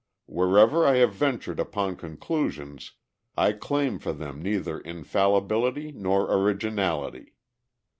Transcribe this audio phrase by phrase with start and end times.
[0.25, 2.93] Wherever I have ventured upon conclusions,
[3.37, 7.35] I claim for them neither infallibility nor originality.